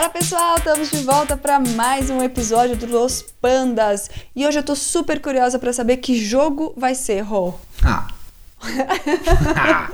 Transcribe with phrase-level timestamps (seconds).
[0.00, 4.08] Fala pessoal, estamos de volta para mais um episódio do Los Pandas.
[4.34, 7.52] E hoje eu tô super curiosa para saber que jogo vai ser, Rô.
[7.84, 8.08] Ah.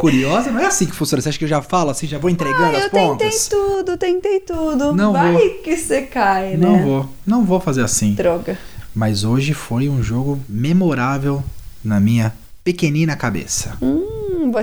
[0.00, 0.50] Curiosa?
[0.50, 1.22] Não é assim que funciona.
[1.22, 3.46] Você acha que eu já falo assim, já vou entregando Ah, as eu tentei pontas?
[3.46, 4.92] tudo, tentei tudo.
[4.92, 5.50] Não vai vou.
[5.62, 6.66] que você cai, né?
[6.66, 7.08] Não vou.
[7.24, 8.14] Não vou fazer assim.
[8.14, 8.58] Droga.
[8.92, 11.44] Mas hoje foi um jogo memorável
[11.84, 12.34] na minha
[12.64, 13.78] pequenina cabeça.
[13.80, 14.04] Hum,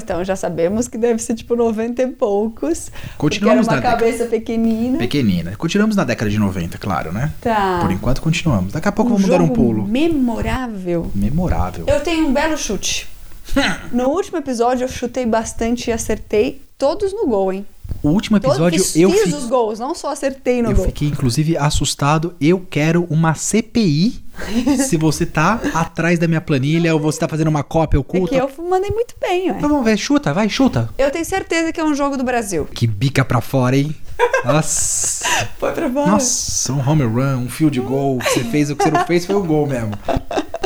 [0.04, 2.92] então já sabemos que deve ser tipo 90 e poucos.
[3.18, 4.04] Continuamos era na uma década.
[4.06, 4.98] cabeça pequenina.
[4.98, 5.56] Pequenina.
[5.58, 7.32] Continuamos na década de 90, claro, né?
[7.42, 7.80] Tá.
[7.82, 8.74] Por enquanto continuamos.
[8.74, 9.86] Daqui a pouco um vamos dar um pulo.
[9.88, 11.12] memorável.
[11.14, 11.86] Memorável.
[11.88, 13.08] Eu tenho um belo chute.
[13.92, 17.66] No último episódio eu chutei bastante e acertei todos no gol, hein?
[18.06, 19.34] O último episódio todos eu fiz fiz.
[19.34, 20.86] os gols, não só acertei no Eu gol.
[20.86, 22.36] fiquei, inclusive, assustado.
[22.40, 24.24] Eu quero uma CPI.
[24.88, 28.36] se você tá atrás da minha planilha ou você tá fazendo uma cópia É oculta.
[28.36, 29.58] que eu mandei muito bem, ué.
[29.58, 30.90] Então vamos ver, chuta, vai, chuta.
[30.98, 32.66] Eu tenho certeza que é um jogo do Brasil.
[32.66, 33.96] Que bica pra fora, hein?
[34.44, 35.26] Nossa.
[35.58, 36.12] Foi pra fora.
[36.12, 38.18] Nossa, um home run, um field goal.
[38.18, 39.92] O que você fez, o que você não fez foi o gol mesmo.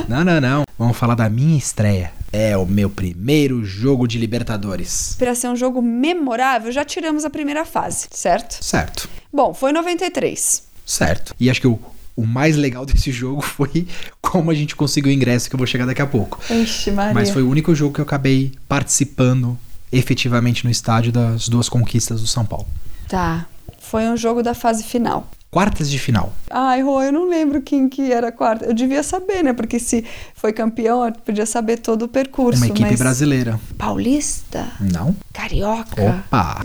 [0.08, 0.64] Não, não, não.
[0.78, 2.12] Vamos falar da minha estreia.
[2.32, 5.16] É o meu primeiro jogo de Libertadores.
[5.18, 8.64] Pra ser um jogo memorável, já tiramos a primeira fase, certo?
[8.64, 10.64] Certo, Bom, foi 93.
[10.86, 11.36] certo.
[11.40, 11.80] E acho que o,
[12.16, 13.88] o mais legal desse jogo foi
[14.22, 16.40] como a gente conseguiu o ingresso, que eu vou chegar daqui a pouco.
[16.52, 17.14] Ixi, Maria.
[17.14, 19.58] Mas foi o único jogo que eu acabei participando
[19.92, 22.68] efetivamente no estádio das duas conquistas do São Paulo.
[23.08, 23.48] Tá.
[23.80, 25.28] Foi um jogo da fase final.
[25.52, 26.32] Quartas de final.
[26.52, 28.66] Ai, Rô, eu não lembro quem que era a quarta.
[28.66, 29.52] Eu devia saber, né?
[29.52, 30.06] Porque se
[30.36, 32.60] foi campeão, eu podia saber todo o percurso.
[32.60, 33.00] Uma equipe mas...
[33.00, 33.60] brasileira.
[33.76, 34.68] Paulista?
[34.80, 35.16] Não?
[35.34, 36.24] Carioca?
[36.28, 36.62] Opa!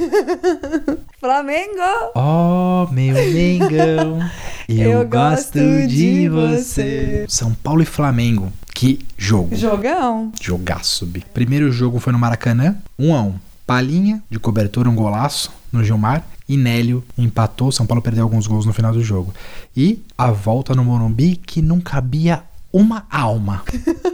[1.19, 2.13] Flamengo?
[2.15, 4.19] Oh, meu Mengão,
[4.69, 7.25] eu, Eu gosto gosto de de você.
[7.27, 8.53] São Paulo e Flamengo.
[8.75, 9.57] Que jogo.
[9.57, 10.31] Jogão.
[10.39, 11.25] Jogaço, bi.
[11.33, 13.35] Primeiro jogo foi no Maracanã, 1 a 1
[13.67, 16.23] Palinha, de cobertura, um golaço no Gilmar.
[16.49, 17.73] E Nélio empatou.
[17.73, 19.33] São Paulo perdeu alguns gols no final do jogo.
[19.77, 22.43] E a volta no Morumbi que não cabia
[22.73, 23.63] uma alma.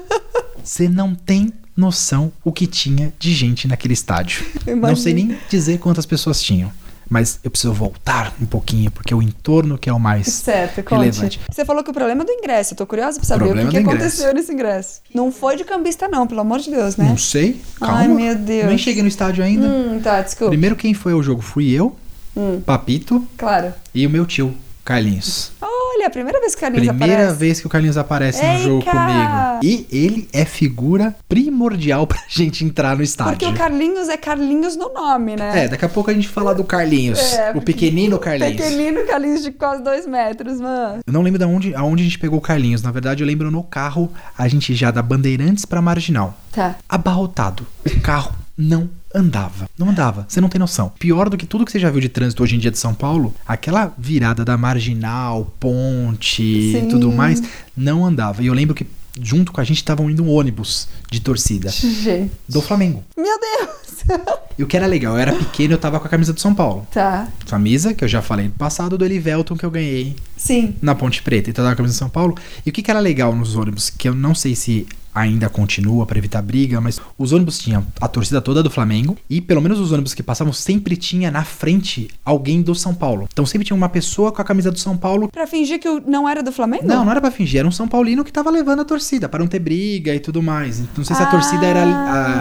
[0.62, 4.44] Você não tem noção o que tinha de gente naquele estádio.
[4.76, 6.70] Não sei nem dizer quantas pessoas tinham.
[7.08, 11.00] Mas eu preciso voltar um pouquinho, porque o entorno que é o mais Certo, conte.
[11.00, 11.40] relevante.
[11.50, 12.74] Você falou que o problema é do ingresso.
[12.74, 15.00] Eu tô curiosa pra saber o que, Problema que do aconteceu nesse ingresso.
[15.12, 17.08] Não foi de cambista, não, pelo amor de Deus, né?
[17.08, 17.96] Não sei, calma.
[17.98, 18.68] Ai, meu Deus.
[18.68, 19.66] Nem cheguei no estádio ainda.
[19.66, 20.50] Hum, tá, desculpa.
[20.50, 21.96] Primeiro quem foi ao jogo fui eu,
[22.36, 23.72] Hum, Papito claro.
[23.94, 24.54] e o meu tio,
[24.84, 25.52] Carlinhos.
[25.60, 27.38] Olha, a primeira vez que a Carlinhos Primeira aparece.
[27.38, 29.60] vez que o Carlinhos aparece no Ei, jogo comigo.
[29.62, 33.50] E ele é figura primordial pra gente entrar no Porque estádio.
[33.50, 35.64] o Carlinhos é Carlinhos no nome, né?
[35.64, 37.20] É, daqui a pouco a gente fala do Carlinhos.
[37.34, 38.56] É, o pequenino Carlinhos.
[38.56, 41.00] Pequenino Carlinhos de quase dois metros, mano.
[41.06, 42.80] Eu não lembro de onde, aonde a gente pegou o Carlinhos.
[42.82, 46.34] Na verdade, eu lembro no carro, a gente já da Bandeirantes pra Marginal.
[46.52, 46.76] Tá.
[46.88, 47.66] Abarrotado.
[47.86, 49.68] O carro não andava.
[49.76, 50.26] Não andava.
[50.28, 50.92] Você não tem noção.
[50.98, 52.94] Pior do que tudo que você já viu de trânsito hoje em dia de São
[52.94, 56.88] Paulo, aquela virada da Marginal, ponte e Sim.
[56.88, 57.42] tudo mais,
[57.76, 58.42] não andava.
[58.42, 58.86] E eu lembro que
[59.20, 62.30] junto com a gente estavam indo um ônibus de torcida Gente.
[62.48, 63.02] do Flamengo.
[63.16, 63.80] Meu Deus.
[64.58, 66.54] E o que era legal, eu era pequeno, eu tava com a camisa do São
[66.54, 66.86] Paulo.
[66.92, 67.28] tá.
[67.46, 70.74] Camisa, que eu já falei no passado, do Elivelton que eu ganhei Sim.
[70.82, 71.48] na Ponte Preta.
[71.48, 72.36] Então eu tava com a camisa de São Paulo.
[72.66, 74.86] E o que, que era legal nos ônibus, que eu não sei se
[75.20, 79.40] ainda continua pra evitar briga, mas os ônibus tinham a torcida toda do Flamengo e
[79.40, 83.28] pelo menos os ônibus que passavam sempre tinha na frente alguém do São Paulo.
[83.32, 85.28] Então sempre tinha uma pessoa com a camisa do São Paulo.
[85.28, 86.86] Pra fingir que eu não era do Flamengo?
[86.86, 89.40] Não, não era pra fingir, era um São Paulino que tava levando a torcida para
[89.40, 90.78] não ter briga e tudo mais.
[90.80, 91.30] Então, Não sei se a Ah.
[91.30, 91.82] torcida era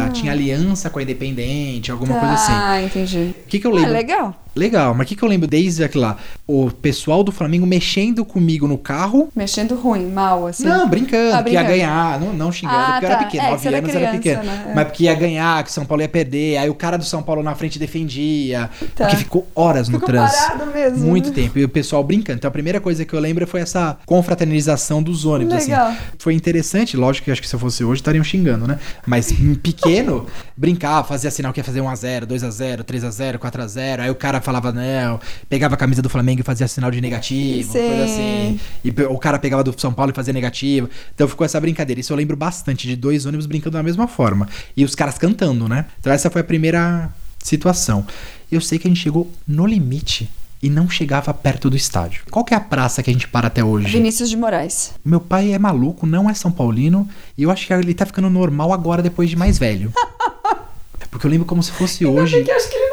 [0.06, 2.52] a- tinha aliança com a Independente, alguma coisa assim.
[2.54, 3.34] Ah, entendi.
[3.46, 3.92] O que, que eu É lembro?
[3.94, 4.44] legal.
[4.56, 6.18] Legal, mas o que, que eu lembro desde aquilo lá?
[6.48, 9.30] O pessoal do Flamengo mexendo comigo no carro.
[9.36, 10.66] Mexendo ruim, mal, assim.
[10.66, 11.68] Não, brincando, Ah, que ia brincando.
[11.70, 13.26] ganhar, não, não xingando, Ah, porque eu era tá.
[13.26, 14.44] pequeno, É, que 9 você era anos era pequeno.
[14.44, 14.72] né?
[14.76, 17.22] Mas porque ia ganhar, que o São Paulo ia perder, aí o cara do São
[17.24, 18.70] Paulo na frente defendia.
[18.96, 19.06] Tá.
[19.06, 20.66] Porque ficou horas no trânsito.
[20.74, 21.08] mesmo.
[21.08, 21.58] Muito tempo.
[21.60, 22.38] E o pessoal brincando.
[22.40, 25.54] Então a primeira coisa que eu lembro foi essa confraternização dos ônibus.
[25.56, 25.72] assim.
[25.72, 25.94] Legal.
[26.18, 28.80] Foi interessante, lógico que acho que se eu fosse hoje estariam xingando, né?
[29.06, 34.00] Mas em pequeno, brincava, fazia sinal que ia fazer 1x0, 2x0, 3x0, 4x0.
[34.02, 37.72] Aí o cara falava, não, pegava a camisa do Flamengo e fazia sinal de negativo,
[37.72, 37.80] Sim.
[37.80, 38.60] coisa assim.
[38.84, 40.90] E o cara pegava do São Paulo e fazia negativo.
[41.14, 42.00] Então ficou essa brincadeira.
[42.00, 44.48] Isso eu lembro bastante de dois ônibus brincando da mesma forma.
[44.76, 45.86] E os caras cantando, né?
[46.00, 47.10] Então essa foi a primeira
[47.44, 48.06] situação.
[48.52, 50.30] Eu sei que a gente chegou no limite
[50.62, 52.24] e não chegava perto do estádio.
[52.30, 53.88] Qual que é a praça que a gente para até hoje?
[53.88, 54.92] Vinícius de Moraes.
[55.04, 57.08] Meu pai é maluco, não é São Paulino,
[57.38, 59.92] e eu acho que ele tá ficando normal agora depois de mais velho.
[61.10, 62.38] Porque eu lembro como se fosse hoje.
[62.38, 62.89] Porque acho que ele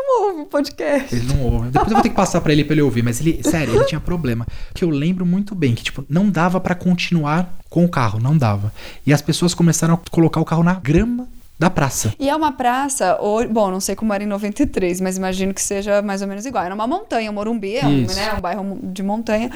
[0.56, 1.14] podcast.
[1.14, 1.68] Ele não ouve.
[1.68, 3.84] Depois eu vou ter que passar pra ele pra ele ouvir, mas ele, sério, ele
[3.84, 4.46] tinha problema.
[4.74, 8.36] Que eu lembro muito bem que, tipo, não dava pra continuar com o carro, não
[8.36, 8.72] dava.
[9.06, 12.14] E as pessoas começaram a colocar o carro na grama da praça.
[12.18, 15.62] E é uma praça, ou, bom, não sei como era em 93, mas imagino que
[15.62, 16.64] seja mais ou menos igual.
[16.64, 19.50] Era uma montanha, Morumbi é um, né, um bairro de montanha.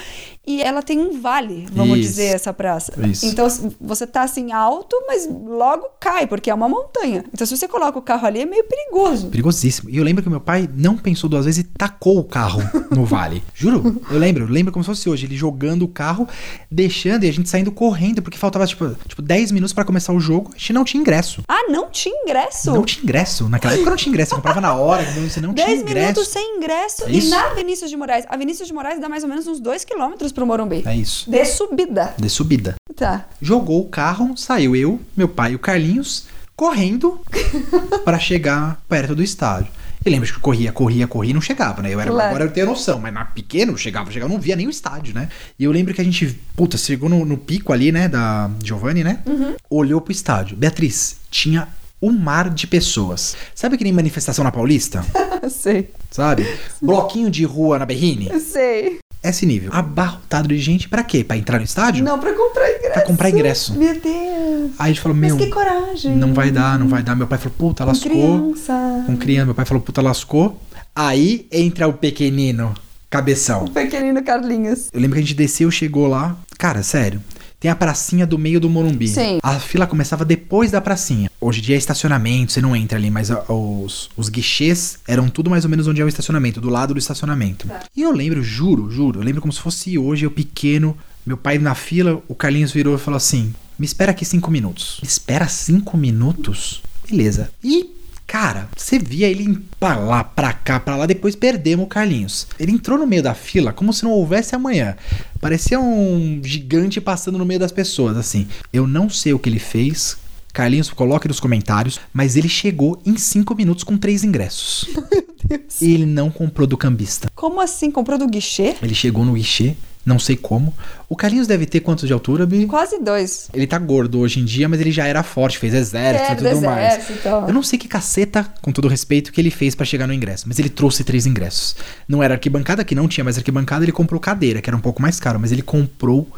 [0.47, 2.09] E ela tem um vale, vamos Isso.
[2.09, 2.93] dizer, essa praça.
[3.07, 3.27] Isso.
[3.27, 3.47] Então
[3.81, 7.25] você tá assim alto, mas logo cai, porque é uma montanha.
[7.33, 9.29] Então se você coloca o carro ali, é meio perigoso.
[9.29, 9.91] Perigosíssimo.
[9.91, 13.05] E eu lembro que meu pai não pensou duas vezes e tacou o carro no
[13.05, 13.43] vale.
[13.55, 14.03] Juro.
[14.11, 14.45] Eu lembro.
[14.45, 15.27] Eu lembro como se fosse hoje.
[15.27, 16.27] Ele jogando o carro,
[16.71, 20.21] deixando e a gente saindo correndo, porque faltava, tipo, tipo 10 minutos pra começar o
[20.21, 20.51] jogo.
[20.55, 21.43] A gente não tinha ingresso.
[21.47, 22.73] Ah, não tinha ingresso?
[22.73, 23.49] Não tinha ingresso.
[23.49, 24.31] Naquela época não tinha ingresso.
[24.31, 26.01] Você comprava na hora, você não tinha 10 ingresso.
[26.01, 27.05] minutos sem ingresso.
[27.05, 28.25] É e na Vinícius de Moraes.
[28.29, 30.83] A Vinícius de Moraes dá mais ou menos uns 2 quilômetros pro Morumbi.
[30.87, 31.31] É isso.
[31.31, 32.15] De subida.
[32.17, 32.77] De subida.
[32.97, 33.27] Tá.
[33.43, 36.27] Jogou o carro, saiu eu, meu pai e o Carlinhos
[36.57, 37.21] correndo
[38.05, 39.73] pra chegar perto do estádio.
[40.05, 41.93] E lembra que eu corria, corria, corria e não chegava, né?
[41.93, 42.29] Eu era, Claro.
[42.31, 45.15] Agora eu tenho noção, mas na pequeno chegava, chegava, eu não via nem o estádio,
[45.15, 45.29] né?
[45.59, 49.05] E eu lembro que a gente, puta, chegou no, no pico ali, né, da Giovanni,
[49.05, 49.21] né?
[49.69, 50.57] Olhou pro estádio.
[50.57, 51.69] Beatriz, tinha
[52.03, 53.37] um mar de pessoas.
[53.55, 55.05] Sabe que nem manifestação na Paulista?
[55.51, 55.91] sei.
[56.11, 56.47] Sabe?
[56.81, 58.31] Bloquinho de rua na Berrine?
[58.41, 58.99] Sei.
[59.23, 59.71] Esse nível.
[59.75, 61.23] Abarrotado de gente pra quê?
[61.23, 62.03] Pra entrar no estádio?
[62.03, 62.93] Não, pra comprar ingresso.
[62.95, 63.75] Pra comprar ingresso.
[63.75, 64.71] Meu Deus.
[64.79, 66.17] Aí a gente falou, Mas meu, que coragem.
[66.17, 67.15] não vai dar, não vai dar.
[67.15, 68.11] Meu pai falou, puta, Com lascou.
[68.11, 69.05] criança.
[69.07, 70.59] Com criança, meu pai falou, puta, lascou.
[70.97, 72.73] Aí entra o pequenino,
[73.11, 73.65] cabeção.
[73.67, 74.89] O pequenino Carlinhos.
[74.91, 76.35] Eu lembro que a gente desceu, chegou lá.
[76.59, 77.23] Cara, sério.
[77.61, 79.07] Tem a pracinha do meio do Morumbi.
[79.07, 79.39] Sim.
[79.43, 81.31] A fila começava depois da pracinha.
[81.39, 85.29] Hoje em dia é estacionamento, você não entra ali, mas a- os, os guichês eram
[85.29, 87.69] tudo mais ou menos onde é o estacionamento, do lado do estacionamento.
[87.69, 87.81] Tá.
[87.95, 90.97] E eu lembro, juro, juro, eu lembro como se fosse hoje, eu pequeno,
[91.27, 94.99] meu pai na fila, o Carlinhos virou e falou assim: Me espera aqui cinco minutos.
[95.03, 96.83] Me espera cinco minutos?
[97.09, 97.51] Beleza.
[97.63, 97.91] E
[98.31, 102.47] Cara, você via ele ir pra lá, pra cá, pra lá, depois perdemos o Carlinhos.
[102.61, 104.97] Ele entrou no meio da fila como se não houvesse amanhã.
[105.41, 108.47] Parecia um gigante passando no meio das pessoas, assim.
[108.73, 110.17] Eu não sei o que ele fez.
[110.53, 111.99] Carlinhos, coloque nos comentários.
[112.13, 114.87] Mas ele chegou em cinco minutos com três ingressos.
[115.45, 115.83] Deus.
[115.83, 117.29] E ele não comprou do cambista.
[117.35, 117.91] Como assim?
[117.91, 118.77] Comprou do guichê?
[118.81, 119.75] Ele chegou no guichê,
[120.05, 120.75] não sei como.
[121.09, 122.67] O Carlinhos deve ter quantos de altura, Bi?
[122.67, 123.51] Quase dois.
[123.53, 126.51] Ele tá gordo hoje em dia, mas ele já era forte, fez exército e do
[126.51, 126.95] tudo mais.
[126.95, 127.47] exército, ó.
[127.47, 130.45] Eu não sei que caceta, com todo respeito, que ele fez pra chegar no ingresso,
[130.49, 131.77] mas ele trouxe três ingressos.
[132.09, 135.03] Não era arquibancada, que não tinha mais arquibancada, ele comprou cadeira, que era um pouco
[135.03, 136.29] mais caro, mas ele comprou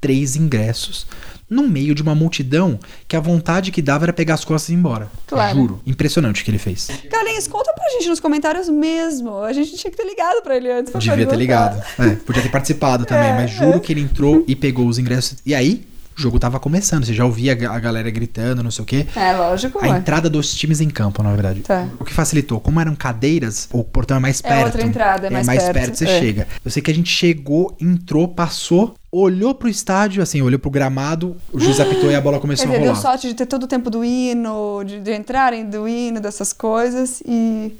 [0.00, 1.06] três ingressos
[1.48, 4.72] no meio de uma multidão que a vontade que dava era pegar as costas e
[4.72, 5.08] ir embora.
[5.26, 5.54] Claro.
[5.56, 5.80] Juro.
[5.86, 6.88] Impressionante o que ele fez.
[7.10, 9.38] Carlinhos, conta pra gente nos comentários mesmo.
[9.42, 10.90] A gente tinha que ter ligado pra ele antes.
[10.90, 11.82] pra Devia ter ligado.
[11.98, 15.38] É, podia ter participado também, É, mas juro que ele entrou e pegou os ingressos.
[15.46, 17.04] E aí, o jogo tava começando.
[17.04, 19.06] Você já ouvia a ga- a galera gritando, não sei o quê.
[19.14, 19.78] É, lógico.
[19.84, 19.98] A ué.
[19.98, 21.60] entrada dos times em campo, na verdade.
[21.60, 21.86] Tá.
[22.00, 24.64] O que facilitou, como eram cadeiras, o portão é mais É perto.
[24.66, 26.18] outra entrada, é mais perto, você é.
[26.20, 26.48] chega.
[26.64, 31.36] Eu sei que a gente chegou, entrou, passou, olhou pro estádio, assim, olhou pro gramado,
[31.52, 33.00] o juiz apitou e a bola começou Ele a deu rolar.
[33.02, 37.22] sorte de ter todo o tempo do hino, de, de entrarem do hino, dessas coisas.
[37.26, 37.74] E,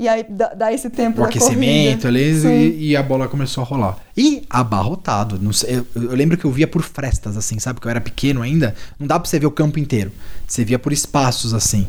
[0.00, 2.08] e aí dá, dá esse tempo O aquecimento
[2.40, 2.48] Sim.
[2.48, 3.98] e, e a bola começou a rolar.
[4.16, 5.38] E abarrotado.
[5.38, 7.82] Não sei, eu, eu lembro que eu via por frestas, assim, sabe?
[7.82, 8.74] Que eu era pequeno ainda.
[8.98, 10.10] Não dá pra você ver o campo inteiro.
[10.46, 11.86] Você via por espaços, assim.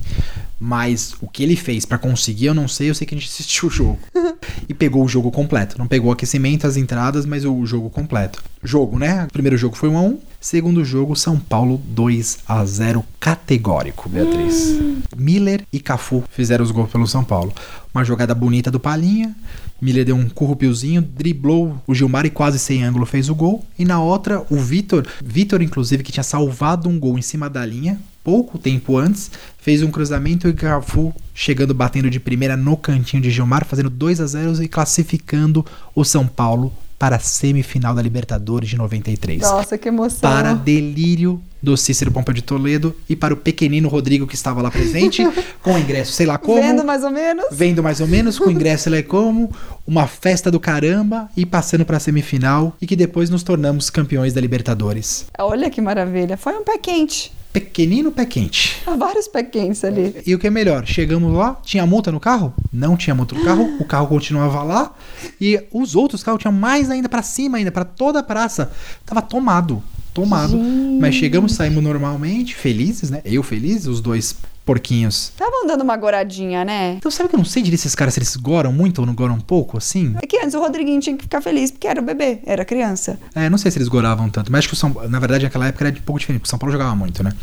[0.63, 2.91] Mas o que ele fez pra conseguir, eu não sei.
[2.91, 3.97] Eu sei que a gente assistiu o jogo.
[4.69, 5.75] e pegou o jogo completo.
[5.79, 8.43] Não pegou o aquecimento, as entradas, mas o jogo completo.
[8.63, 9.25] Jogo, né?
[9.25, 14.07] O primeiro jogo foi 1 a 1 Segundo jogo, São Paulo 2 a 0 categórico,
[14.07, 14.79] Beatriz.
[15.17, 17.53] Miller e Cafu fizeram os gols pelo São Paulo.
[17.93, 19.35] Uma jogada bonita do Palinha.
[19.81, 23.65] Miller deu um currupilzinho, driblou o Gilmar e quase sem ângulo fez o gol.
[23.77, 27.65] E na outra, o Vitor, Vitor inclusive que tinha salvado um gol em cima da
[27.65, 33.21] linha, pouco tempo antes, fez um cruzamento e Cafu chegando batendo de primeira no cantinho
[33.21, 38.01] de Gilmar, fazendo 2 a 0 e classificando o São Paulo para a semifinal da
[38.01, 40.19] Libertadores de 93 Nossa, que emoção.
[40.19, 44.69] para delírio do Cícero Pompa de Toledo e para o pequenino Rodrigo que estava lá
[44.69, 45.23] presente,
[45.63, 47.45] com ingresso sei lá como, Vendo mais ou menos.
[47.51, 49.51] vendo mais ou menos, com ingresso sei lá como,
[49.85, 54.31] uma festa do caramba e passando para a semifinal e que depois nos tornamos campeões
[54.33, 55.25] da Libertadores.
[55.39, 56.37] Olha que maravilha.
[56.37, 57.33] Foi um pé quente.
[57.53, 58.81] Pequenino pé quente.
[58.85, 60.15] Há vários pé quentes ali.
[60.25, 62.53] E o que é melhor, chegamos lá, tinha multa no carro?
[62.71, 64.95] Não tinha multa no carro, o carro continuava lá
[65.39, 68.71] e os outros carros tinham mais ainda pra cima ainda, pra toda a praça.
[69.05, 70.57] Tava tomado, tomado.
[70.99, 73.21] Mas chegamos, saímos normalmente, felizes, né?
[73.25, 74.35] Eu feliz, os dois
[74.71, 75.31] porquinhos.
[75.33, 76.93] Estavam dando uma goradinha, né?
[76.97, 79.13] Então sabe que eu não sei direito esses caras se eles goram muito ou não
[79.13, 80.15] goram pouco, assim?
[80.21, 83.19] É que antes o Rodriguinho tinha que ficar feliz porque era o bebê, era criança.
[83.35, 85.67] É, não sei se eles goravam tanto, mas acho que o São na verdade naquela
[85.67, 87.33] época era um pouco diferente, porque o São Paulo jogava muito, né?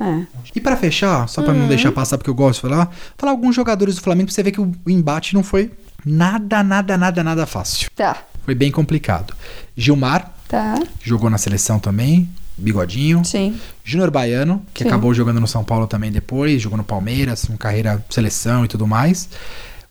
[0.00, 0.26] É.
[0.54, 1.60] E pra fechar, só pra Uhum.
[1.60, 4.42] não deixar passar porque eu gosto de falar, falar alguns jogadores do Flamengo pra você
[4.42, 5.70] ver que o embate não foi
[6.04, 7.90] nada, nada, nada, nada fácil.
[7.94, 9.34] Tá, Foi bem complicado.
[9.76, 10.80] Gilmar tá.
[11.02, 12.28] jogou na seleção também,
[12.58, 13.24] bigodinho.
[13.24, 13.56] Sim.
[13.84, 14.88] Júnior Baiano, que Sim.
[14.88, 18.86] acabou jogando no São Paulo também depois, jogou no Palmeiras, com carreira seleção e tudo
[18.86, 19.28] mais.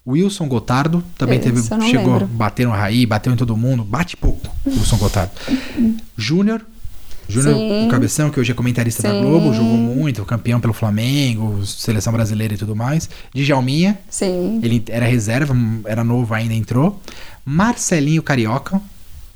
[0.05, 2.27] Wilson Gotardo também Esse teve, chegou, lembro.
[2.27, 5.31] bateu no Raí, bateu em todo mundo, bate pouco, Wilson Gotardo.
[6.17, 6.61] Júnior,
[7.27, 9.21] Júnior, o cabeção, que hoje é comentarista da Sim.
[9.21, 13.09] Globo, jogou muito, campeão pelo Flamengo, seleção brasileira e tudo mais.
[13.35, 14.61] Djalminha, Sim.
[14.63, 17.01] ele era reserva, era novo ainda, entrou.
[17.43, 18.81] Marcelinho Carioca,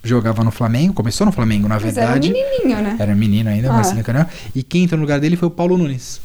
[0.03, 2.31] jogava no Flamengo, começou no Flamengo, na Mas era um verdade.
[2.33, 2.95] menininho, né?
[2.99, 3.73] Era menino ainda, Ah.
[3.73, 4.29] Marcelinho Carioca.
[4.55, 6.19] E quem entrou no lugar dele foi o Paulo Nunes.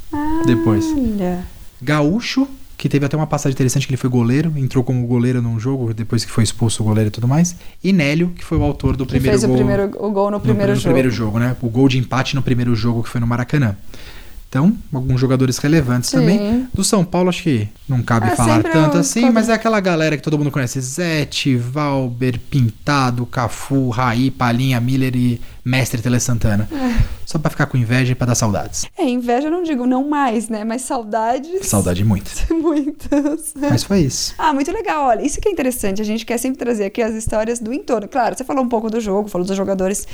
[0.45, 0.85] Depois.
[0.85, 1.43] Olha.
[1.81, 5.59] Gaúcho, que teve até uma passagem interessante que ele foi goleiro, entrou como goleiro num
[5.59, 7.55] jogo, depois que foi expulso o goleiro e tudo mais.
[7.83, 9.53] E Nélio, que foi o autor do Que primeiro fez gol.
[9.53, 10.83] o, primeiro, o gol no no- primeiro no jogo.
[10.85, 11.55] primeiro jogo, né?
[11.61, 13.75] O gol de empate no primeiro jogo que foi no Maracanã.
[14.49, 16.19] Então, alguns jogadores relevantes Sim.
[16.19, 16.67] também.
[16.73, 19.49] Do São Paulo, acho que não cabe É, falar sempre tanto os assim, quadros- mas
[19.49, 25.41] é aquela galera que todo mundo conhece: Zete, Valber, Pintado, Cafu, Raí, Palinha, Miller e
[25.65, 26.67] Mestre Tele Santana.
[27.25, 28.85] Só pra ficar com inveja e pra dar saudades.
[28.97, 30.63] É, inveja eu não digo não mais, né?
[30.63, 31.67] Mas saudades.
[31.67, 32.31] Saudade muito.
[32.53, 33.53] Muitas.
[33.59, 34.33] Mas foi isso.
[34.37, 35.07] Ah, muito legal.
[35.07, 36.01] Olha, isso que é interessante.
[36.01, 38.07] A gente quer sempre trazer aqui as histórias do entorno.
[38.07, 40.07] Claro, você falou um pouco do jogo, falou dos jogadores.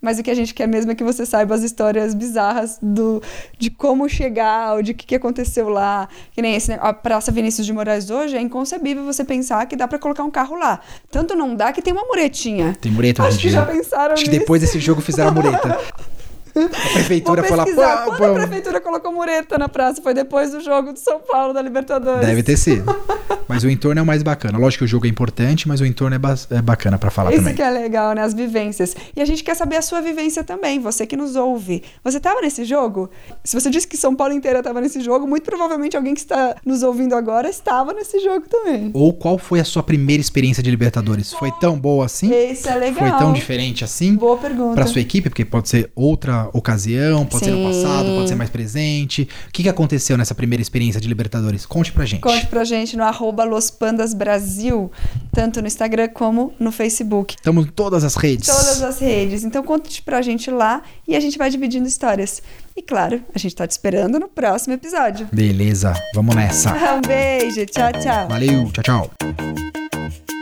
[0.00, 3.20] Mas o que a gente quer mesmo é que você saiba as histórias bizarras do,
[3.58, 6.08] de como chegar, ou de o que, que aconteceu lá.
[6.32, 9.88] Que nem esse, a Praça Vinícius de Moraes hoje, é inconcebível você pensar que dá
[9.88, 10.80] pra colocar um carro lá.
[11.10, 12.76] Tanto não dá que tem uma muretinha.
[12.80, 13.58] Tem mureta hoje Acho que dia.
[13.58, 14.40] já pensaram Acho que nisso.
[14.40, 15.78] depois desse jogo fizeram a mureta.
[16.66, 17.64] A prefeitura foi lá.
[17.66, 20.02] pô, Quando a prefeitura colocou mureta na praça?
[20.02, 22.26] Foi depois do jogo do São Paulo da Libertadores.
[22.26, 22.84] Deve ter sido.
[23.48, 24.58] Mas o entorno é o mais bacana.
[24.58, 27.30] Lógico que o jogo é importante, mas o entorno é, ba- é bacana pra falar
[27.30, 27.54] Isso também.
[27.54, 28.20] que é legal, né?
[28.22, 28.94] As vivências.
[29.16, 31.82] E a gente quer saber a sua vivência também, você que nos ouve.
[32.04, 33.08] Você estava nesse jogo?
[33.42, 36.56] Se você disse que São Paulo inteira estava nesse jogo, muito provavelmente alguém que está
[36.62, 38.90] nos ouvindo agora estava nesse jogo também.
[38.92, 41.32] Ou qual foi a sua primeira experiência de Libertadores?
[41.32, 42.30] Foi tão boa assim?
[42.30, 43.08] Isso é legal.
[43.08, 44.14] Foi tão diferente assim?
[44.14, 44.74] Boa pergunta.
[44.74, 47.82] Pra sua equipe, porque pode ser outra ocasião, pode ser no Sim.
[47.82, 49.28] passado, pode ser mais presente.
[49.48, 51.66] O que, que aconteceu nessa primeira experiência de Libertadores?
[51.66, 52.20] Conte pra gente.
[52.20, 54.90] Conte pra gente no arroba Los Pandas Brasil,
[55.32, 57.34] tanto no Instagram como no Facebook.
[57.36, 58.48] Estamos em todas as redes.
[58.48, 59.44] Todas as redes.
[59.44, 62.42] Então conte pra gente lá e a gente vai dividindo histórias.
[62.76, 65.28] E claro, a gente tá te esperando no próximo episódio.
[65.32, 66.76] Beleza, vamos nessa.
[66.98, 68.28] Um beijo, tchau, tchau.
[68.28, 70.37] Valeu, tchau, tchau.